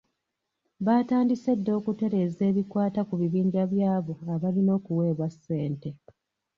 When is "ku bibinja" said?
3.07-3.63